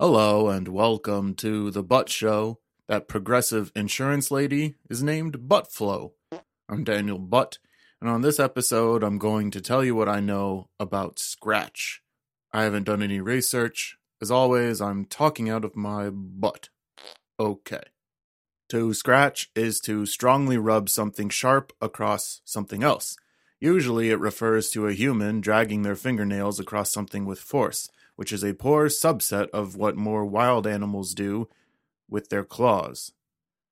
Hello 0.00 0.48
and 0.48 0.66
welcome 0.66 1.34
to 1.34 1.70
the 1.70 1.82
Butt 1.82 2.08
Show. 2.08 2.58
That 2.88 3.06
progressive 3.06 3.70
insurance 3.76 4.30
lady 4.30 4.76
is 4.88 5.02
named 5.02 5.40
Buttflow. 5.40 6.12
I'm 6.70 6.84
Daniel 6.84 7.18
Butt, 7.18 7.58
and 8.00 8.08
on 8.08 8.22
this 8.22 8.40
episode, 8.40 9.02
I'm 9.04 9.18
going 9.18 9.50
to 9.50 9.60
tell 9.60 9.84
you 9.84 9.94
what 9.94 10.08
I 10.08 10.20
know 10.20 10.70
about 10.80 11.18
Scratch. 11.18 12.00
I 12.50 12.62
haven't 12.62 12.84
done 12.84 13.02
any 13.02 13.20
research. 13.20 13.98
As 14.22 14.30
always, 14.30 14.80
I'm 14.80 15.04
talking 15.04 15.50
out 15.50 15.66
of 15.66 15.76
my 15.76 16.08
butt. 16.08 16.70
Okay. 17.38 17.82
To 18.70 18.94
scratch 18.94 19.50
is 19.54 19.80
to 19.80 20.06
strongly 20.06 20.56
rub 20.56 20.88
something 20.88 21.28
sharp 21.28 21.74
across 21.78 22.40
something 22.46 22.82
else. 22.82 23.16
Usually, 23.60 24.08
it 24.08 24.18
refers 24.18 24.70
to 24.70 24.86
a 24.86 24.94
human 24.94 25.42
dragging 25.42 25.82
their 25.82 25.94
fingernails 25.94 26.58
across 26.58 26.90
something 26.90 27.26
with 27.26 27.38
force 27.38 27.90
which 28.20 28.34
is 28.34 28.44
a 28.44 28.52
poor 28.52 28.88
subset 28.88 29.48
of 29.48 29.76
what 29.76 29.96
more 29.96 30.26
wild 30.26 30.66
animals 30.66 31.14
do 31.14 31.48
with 32.06 32.28
their 32.28 32.44
claws. 32.44 33.12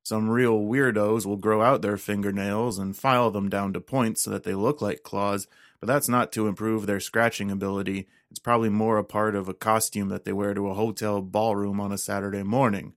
Some 0.03 0.31
real 0.31 0.61
weirdos 0.61 1.27
will 1.27 1.37
grow 1.37 1.61
out 1.61 1.83
their 1.83 1.99
fingernails 1.99 2.79
and 2.79 2.97
file 2.97 3.31
them 3.31 3.51
down 3.51 3.75
to 3.75 3.81
points 3.83 4.23
so 4.23 4.31
that 4.31 4.45
they 4.45 4.55
look 4.55 4.81
like 4.81 5.03
claws, 5.03 5.49
but 5.81 5.87
that's 5.87 6.09
not 6.09 6.33
to 6.33 6.47
improve 6.47 6.87
their 6.87 6.99
scratching 6.99 7.51
ability. 7.51 8.09
It's 8.31 8.39
probably 8.39 8.71
more 8.71 8.97
a 8.97 9.05
part 9.05 9.37
of 9.37 9.51
a 9.51 9.53
costume 9.53 10.09
that 10.09 10.25
they 10.25 10.33
wear 10.33 10.55
to 10.55 10.71
a 10.71 10.75
hotel 10.75 11.21
ballroom 11.21 11.79
on 11.79 11.93
a 11.93 11.99
Saturday 11.99 12.43
morning. 12.43 12.95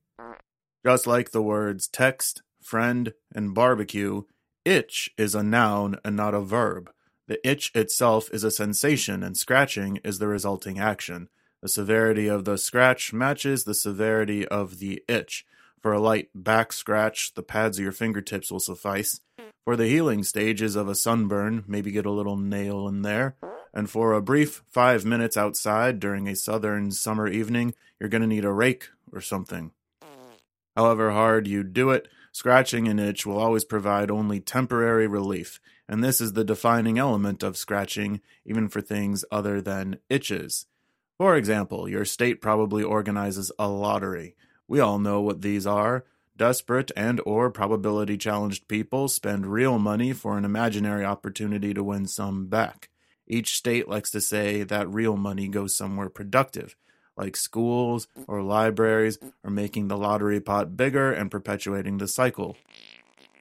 Just 0.85 1.05
like 1.05 1.31
the 1.31 1.41
words 1.41 1.89
text, 1.89 2.43
friend, 2.61 3.11
and 3.35 3.53
barbecue, 3.53 4.21
itch 4.63 5.09
is 5.17 5.35
a 5.35 5.43
noun 5.43 5.99
and 6.05 6.15
not 6.15 6.33
a 6.33 6.39
verb. 6.39 6.93
The 7.27 7.45
itch 7.45 7.73
itself 7.75 8.29
is 8.31 8.45
a 8.45 8.51
sensation, 8.51 9.21
and 9.21 9.35
scratching 9.35 9.97
is 9.97 10.19
the 10.19 10.29
resulting 10.29 10.79
action. 10.79 11.27
The 11.61 11.69
severity 11.69 12.27
of 12.27 12.45
the 12.45 12.57
scratch 12.57 13.13
matches 13.13 13.63
the 13.63 13.75
severity 13.75 14.47
of 14.47 14.79
the 14.79 15.03
itch. 15.07 15.45
For 15.79 15.93
a 15.93 15.99
light 15.99 16.29
back 16.33 16.73
scratch, 16.73 17.33
the 17.35 17.43
pads 17.43 17.77
of 17.77 17.83
your 17.83 17.91
fingertips 17.91 18.51
will 18.51 18.59
suffice. 18.59 19.21
For 19.63 19.75
the 19.75 19.87
healing 19.87 20.23
stages 20.23 20.75
of 20.75 20.87
a 20.87 20.95
sunburn, 20.95 21.63
maybe 21.67 21.91
get 21.91 22.07
a 22.07 22.11
little 22.11 22.35
nail 22.35 22.87
in 22.87 23.03
there. 23.03 23.35
And 23.73 23.89
for 23.89 24.13
a 24.13 24.21
brief 24.21 24.63
five 24.69 25.05
minutes 25.05 25.37
outside 25.37 25.99
during 25.99 26.27
a 26.27 26.35
southern 26.35 26.91
summer 26.91 27.27
evening, 27.27 27.75
you're 27.99 28.09
going 28.09 28.21
to 28.21 28.27
need 28.27 28.45
a 28.45 28.51
rake 28.51 28.89
or 29.11 29.21
something. 29.21 29.71
However 30.75 31.11
hard 31.11 31.47
you 31.47 31.63
do 31.63 31.91
it, 31.91 32.07
scratching 32.31 32.87
an 32.87 32.97
itch 32.97 33.25
will 33.25 33.37
always 33.37 33.65
provide 33.65 34.09
only 34.09 34.39
temporary 34.39 35.05
relief, 35.05 35.59
and 35.87 36.03
this 36.03 36.21
is 36.21 36.33
the 36.33 36.43
defining 36.43 36.97
element 36.97 37.43
of 37.43 37.57
scratching, 37.57 38.21
even 38.45 38.67
for 38.67 38.81
things 38.81 39.23
other 39.31 39.61
than 39.61 39.99
itches. 40.09 40.65
For 41.21 41.35
example, 41.35 41.87
your 41.87 42.03
state 42.03 42.41
probably 42.41 42.81
organizes 42.81 43.51
a 43.59 43.67
lottery. 43.67 44.35
We 44.67 44.79
all 44.79 44.97
know 44.97 45.21
what 45.21 45.43
these 45.43 45.67
are. 45.67 46.03
Desperate 46.35 46.91
and 46.95 47.21
or 47.27 47.51
probability 47.51 48.17
challenged 48.17 48.67
people 48.67 49.07
spend 49.07 49.45
real 49.45 49.77
money 49.77 50.13
for 50.13 50.35
an 50.35 50.45
imaginary 50.45 51.05
opportunity 51.05 51.75
to 51.75 51.83
win 51.83 52.07
some 52.07 52.47
back. 52.47 52.89
Each 53.27 53.55
state 53.55 53.87
likes 53.87 54.09
to 54.09 54.19
say 54.19 54.63
that 54.63 54.91
real 54.91 55.15
money 55.15 55.47
goes 55.47 55.77
somewhere 55.77 56.09
productive, 56.09 56.75
like 57.15 57.37
schools 57.37 58.07
or 58.27 58.41
libraries, 58.41 59.19
or 59.43 59.51
making 59.51 59.89
the 59.89 59.97
lottery 59.97 60.41
pot 60.41 60.75
bigger 60.75 61.11
and 61.11 61.29
perpetuating 61.29 61.99
the 61.99 62.07
cycle. 62.07 62.57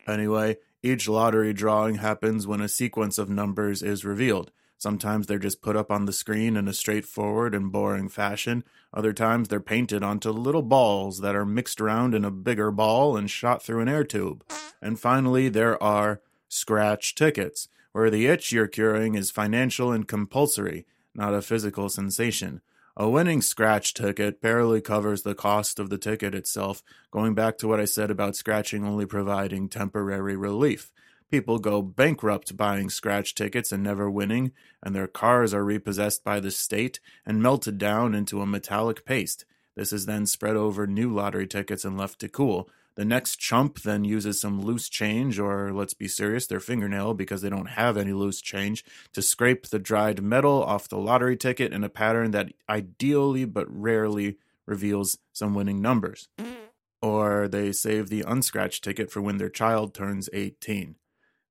Anyway, 0.06 0.58
each 0.82 1.08
lottery 1.08 1.54
drawing 1.54 1.94
happens 1.94 2.46
when 2.46 2.60
a 2.60 2.68
sequence 2.68 3.16
of 3.16 3.30
numbers 3.30 3.82
is 3.82 4.04
revealed. 4.04 4.52
Sometimes 4.80 5.26
they're 5.26 5.38
just 5.38 5.60
put 5.60 5.76
up 5.76 5.92
on 5.92 6.06
the 6.06 6.12
screen 6.12 6.56
in 6.56 6.66
a 6.66 6.72
straightforward 6.72 7.54
and 7.54 7.70
boring 7.70 8.08
fashion. 8.08 8.64
Other 8.94 9.12
times 9.12 9.48
they're 9.48 9.60
painted 9.60 10.02
onto 10.02 10.30
little 10.30 10.62
balls 10.62 11.20
that 11.20 11.36
are 11.36 11.44
mixed 11.44 11.82
around 11.82 12.14
in 12.14 12.24
a 12.24 12.30
bigger 12.30 12.70
ball 12.70 13.14
and 13.14 13.30
shot 13.30 13.62
through 13.62 13.82
an 13.82 13.90
air 13.90 14.04
tube. 14.04 14.42
And 14.80 14.98
finally, 14.98 15.50
there 15.50 15.80
are 15.82 16.22
scratch 16.48 17.14
tickets, 17.14 17.68
where 17.92 18.08
the 18.08 18.26
itch 18.26 18.52
you're 18.52 18.66
curing 18.66 19.16
is 19.16 19.30
financial 19.30 19.92
and 19.92 20.08
compulsory, 20.08 20.86
not 21.14 21.34
a 21.34 21.42
physical 21.42 21.90
sensation. 21.90 22.62
A 22.96 23.06
winning 23.06 23.42
scratch 23.42 23.92
ticket 23.92 24.40
barely 24.40 24.80
covers 24.80 25.24
the 25.24 25.34
cost 25.34 25.78
of 25.78 25.90
the 25.90 25.98
ticket 25.98 26.34
itself, 26.34 26.82
going 27.10 27.34
back 27.34 27.58
to 27.58 27.68
what 27.68 27.80
I 27.80 27.84
said 27.84 28.10
about 28.10 28.34
scratching 28.34 28.86
only 28.86 29.04
providing 29.04 29.68
temporary 29.68 30.36
relief. 30.36 30.90
People 31.30 31.60
go 31.60 31.80
bankrupt 31.80 32.56
buying 32.56 32.90
scratch 32.90 33.36
tickets 33.36 33.70
and 33.70 33.84
never 33.84 34.10
winning, 34.10 34.50
and 34.82 34.96
their 34.96 35.06
cars 35.06 35.54
are 35.54 35.64
repossessed 35.64 36.24
by 36.24 36.40
the 36.40 36.50
state 36.50 36.98
and 37.24 37.40
melted 37.40 37.78
down 37.78 38.16
into 38.16 38.42
a 38.42 38.46
metallic 38.46 39.04
paste. 39.04 39.44
This 39.76 39.92
is 39.92 40.06
then 40.06 40.26
spread 40.26 40.56
over 40.56 40.88
new 40.88 41.14
lottery 41.14 41.46
tickets 41.46 41.84
and 41.84 41.96
left 41.96 42.18
to 42.20 42.28
cool. 42.28 42.68
The 42.96 43.04
next 43.04 43.36
chump 43.36 43.82
then 43.82 44.02
uses 44.02 44.40
some 44.40 44.60
loose 44.60 44.88
change, 44.88 45.38
or 45.38 45.72
let's 45.72 45.94
be 45.94 46.08
serious, 46.08 46.48
their 46.48 46.58
fingernail, 46.58 47.14
because 47.14 47.42
they 47.42 47.48
don't 47.48 47.70
have 47.70 47.96
any 47.96 48.12
loose 48.12 48.40
change, 48.40 48.84
to 49.12 49.22
scrape 49.22 49.68
the 49.68 49.78
dried 49.78 50.20
metal 50.20 50.64
off 50.64 50.88
the 50.88 50.98
lottery 50.98 51.36
ticket 51.36 51.72
in 51.72 51.84
a 51.84 51.88
pattern 51.88 52.32
that 52.32 52.52
ideally 52.68 53.44
but 53.44 53.68
rarely 53.70 54.36
reveals 54.66 55.18
some 55.32 55.54
winning 55.54 55.80
numbers. 55.80 56.28
Mm. 56.38 56.56
Or 57.00 57.46
they 57.46 57.70
save 57.70 58.08
the 58.08 58.24
unscratched 58.26 58.82
ticket 58.82 59.12
for 59.12 59.22
when 59.22 59.38
their 59.38 59.48
child 59.48 59.94
turns 59.94 60.28
18 60.32 60.96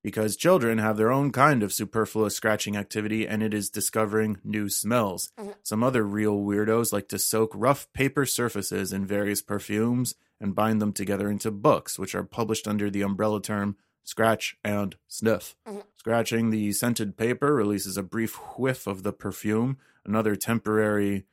because 0.04 0.36
children 0.36 0.78
have 0.78 0.98
their 0.98 1.12
own 1.12 1.32
kind 1.32 1.62
of 1.62 1.74
superfluous 1.74 2.36
scratching 2.36 2.78
activity 2.78 3.28
and 3.28 3.44
it 3.44 3.54
is 3.54 3.70
discovering 3.70 4.38
new 4.44 4.70
smells. 4.70 5.32
Mm-hmm. 5.40 5.52
Some 5.64 5.84
other 5.84 6.04
real 6.04 6.40
weirdos 6.40 6.94
like 6.94 7.08
to 7.10 7.20
soak 7.20 7.52
rough 7.54 7.92
paper 7.94 8.26
surfaces 8.26 8.94
in 8.94 9.06
various 9.06 9.42
perfumes 9.42 10.16
and 10.40 10.56
bind 10.56 10.82
them 10.82 10.94
together 10.94 11.30
into 11.30 11.52
books, 11.52 12.00
which 12.00 12.16
are 12.16 12.24
published 12.24 12.68
under 12.68 12.90
the 12.90 13.02
umbrella 13.02 13.42
term 13.42 13.76
scratch 14.04 14.58
and 14.64 14.96
sniff. 15.08 15.56
Mm-hmm. 15.68 15.80
Scratching 15.98 16.50
the 16.50 16.72
scented 16.72 17.18
paper 17.18 17.54
releases 17.54 17.98
a 17.98 18.04
brief 18.04 18.36
whiff 18.58 18.88
of 18.88 19.04
the 19.04 19.14
perfume, 19.14 19.78
another 20.06 20.36
temporary 20.36 21.26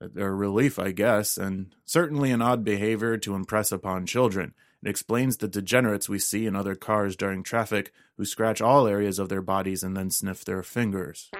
uh, 0.00 0.08
relief, 0.08 0.78
I 0.78 0.92
guess, 0.92 1.36
and 1.36 1.74
certainly 1.84 2.30
an 2.30 2.42
odd 2.42 2.64
behavior 2.64 3.16
to 3.18 3.34
impress 3.34 3.72
upon 3.72 4.06
children. 4.06 4.54
It 4.82 4.90
explains 4.90 5.36
the 5.36 5.48
degenerates 5.48 6.08
we 6.08 6.18
see 6.18 6.46
in 6.46 6.54
other 6.54 6.74
cars 6.74 7.16
during 7.16 7.42
traffic 7.42 7.92
who 8.16 8.24
scratch 8.24 8.60
all 8.60 8.86
areas 8.86 9.18
of 9.18 9.28
their 9.28 9.42
bodies 9.42 9.82
and 9.82 9.96
then 9.96 10.10
sniff 10.10 10.44
their 10.44 10.62
fingers. 10.62 11.30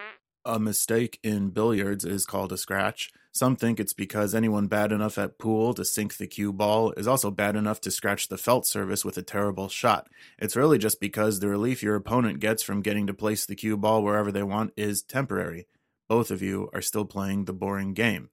A 0.44 0.58
mistake 0.58 1.18
in 1.22 1.50
billiards 1.50 2.04
is 2.04 2.24
called 2.24 2.52
a 2.52 2.56
scratch. 2.56 3.10
Some 3.32 3.56
think 3.56 3.78
it's 3.78 3.92
because 3.92 4.34
anyone 4.34 4.66
bad 4.66 4.92
enough 4.92 5.18
at 5.18 5.38
pool 5.38 5.74
to 5.74 5.84
sink 5.84 6.16
the 6.16 6.26
cue 6.26 6.52
ball 6.52 6.92
is 6.92 7.06
also 7.06 7.30
bad 7.30 7.54
enough 7.54 7.80
to 7.82 7.90
scratch 7.90 8.28
the 8.28 8.38
felt 8.38 8.66
surface 8.66 9.04
with 9.04 9.18
a 9.18 9.22
terrible 9.22 9.68
shot. 9.68 10.08
It's 10.38 10.56
really 10.56 10.78
just 10.78 11.00
because 11.00 11.40
the 11.40 11.48
relief 11.48 11.82
your 11.82 11.96
opponent 11.96 12.40
gets 12.40 12.62
from 12.62 12.80
getting 12.80 13.06
to 13.08 13.12
place 13.12 13.44
the 13.44 13.54
cue 13.54 13.76
ball 13.76 14.02
wherever 14.02 14.32
they 14.32 14.42
want 14.42 14.72
is 14.76 15.02
temporary. 15.02 15.66
Both 16.08 16.30
of 16.30 16.40
you 16.40 16.70
are 16.72 16.82
still 16.82 17.04
playing 17.04 17.44
the 17.44 17.52
boring 17.52 17.92
game. 17.92 18.30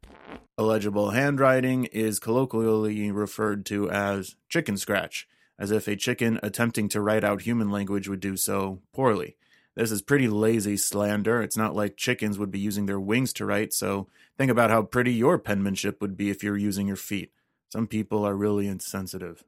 Illegible 0.58 1.12
handwriting 1.12 1.86
is 1.86 2.20
colloquially 2.20 3.10
referred 3.12 3.66
to 3.68 3.90
as 3.90 4.36
chicken 4.48 4.78
scratch, 4.78 5.28
as 5.58 5.72
if 5.72 5.88
a 5.88 5.96
chicken 5.96 6.40
attempting 6.44 6.88
to 6.90 7.02
write 7.02 7.24
out 7.24 7.42
human 7.42 7.72
language 7.72 8.08
would 8.08 8.20
do 8.20 8.38
so 8.38 8.82
poorly. 8.94 9.38
This 9.76 9.92
is 9.92 10.04
pretty 10.04 10.28
lazy 10.28 10.78
slander. 10.78 11.42
It's 11.42 11.58
not 11.58 11.76
like 11.76 11.98
chickens 11.98 12.38
would 12.38 12.52
be 12.52 12.60
using 12.60 12.86
their 12.86 13.00
wings 13.00 13.34
to 13.34 13.46
write, 13.46 13.74
so 13.74 14.08
think 14.38 14.52
about 14.52 14.70
how 14.70 14.84
pretty 14.84 15.14
your 15.14 15.40
penmanship 15.40 16.00
would 16.00 16.16
be 16.16 16.30
if 16.30 16.44
you're 16.44 16.58
using 16.58 16.86
your 16.86 16.96
feet. 16.96 17.32
Some 17.72 17.88
people 17.88 18.24
are 18.24 18.36
really 18.36 18.68
insensitive. 18.68 19.44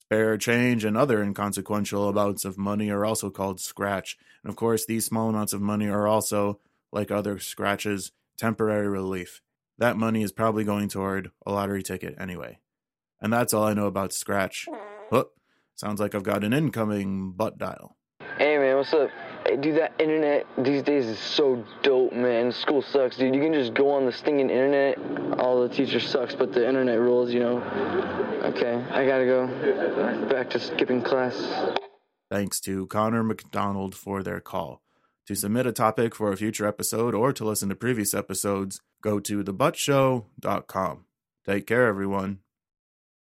Spare 0.00 0.36
change 0.38 0.84
and 0.84 0.96
other 0.96 1.22
inconsequential 1.22 2.08
amounts 2.08 2.44
of 2.44 2.58
money 2.58 2.90
are 2.90 3.04
also 3.04 3.30
called 3.30 3.60
scratch. 3.60 4.18
And 4.42 4.50
of 4.50 4.56
course, 4.56 4.84
these 4.84 5.06
small 5.06 5.28
amounts 5.28 5.52
of 5.52 5.60
money 5.60 5.88
are 5.88 6.08
also, 6.08 6.58
like 6.94 7.10
other 7.10 7.38
scratches, 7.38 8.12
temporary 8.38 8.88
relief. 8.88 9.42
That 9.76 9.96
money 9.96 10.22
is 10.22 10.32
probably 10.32 10.64
going 10.64 10.88
toward 10.88 11.30
a 11.44 11.52
lottery 11.52 11.82
ticket 11.82 12.14
anyway. 12.18 12.60
And 13.20 13.32
that's 13.32 13.52
all 13.52 13.64
I 13.64 13.74
know 13.74 13.86
about 13.86 14.12
Scratch. 14.12 14.66
Whoop. 15.10 15.32
Sounds 15.74 16.00
like 16.00 16.14
I've 16.14 16.22
got 16.22 16.44
an 16.44 16.52
incoming 16.52 17.32
butt 17.32 17.58
dial. 17.58 17.96
Hey 18.38 18.58
man, 18.58 18.76
what's 18.76 18.92
up? 18.94 19.10
Hey, 19.44 19.56
dude, 19.56 19.76
that 19.76 19.92
internet 19.98 20.46
these 20.56 20.82
days 20.82 21.06
is 21.06 21.18
so 21.18 21.64
dope, 21.82 22.12
man. 22.12 22.52
School 22.52 22.80
sucks, 22.80 23.16
dude. 23.16 23.34
You 23.34 23.40
can 23.42 23.52
just 23.52 23.74
go 23.74 23.90
on 23.90 24.06
the 24.06 24.12
stinking 24.12 24.50
internet. 24.50 24.96
All 25.38 25.66
the 25.66 25.74
teacher 25.74 26.00
sucks, 26.00 26.34
but 26.34 26.52
the 26.52 26.66
internet 26.66 27.00
rules, 27.00 27.32
you 27.32 27.40
know. 27.40 27.58
Okay, 28.44 28.74
I 28.90 29.04
gotta 29.06 29.24
go. 29.24 30.28
Back 30.28 30.50
to 30.50 30.60
skipping 30.60 31.02
class. 31.02 31.36
Thanks 32.30 32.60
to 32.60 32.86
Connor 32.86 33.22
McDonald 33.22 33.94
for 33.94 34.22
their 34.22 34.40
call. 34.40 34.83
To 35.26 35.34
submit 35.34 35.66
a 35.66 35.72
topic 35.72 36.14
for 36.14 36.30
a 36.32 36.36
future 36.36 36.66
episode 36.66 37.14
or 37.14 37.32
to 37.32 37.44
listen 37.44 37.70
to 37.70 37.74
previous 37.74 38.12
episodes, 38.12 38.80
go 39.02 39.18
to 39.20 39.42
thebuttshow.com. 39.42 41.04
Take 41.46 41.66
care, 41.66 41.86
everyone. 41.86 42.43